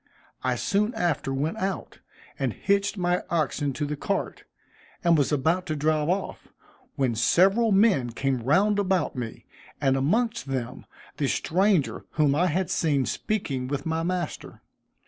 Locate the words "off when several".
6.09-7.71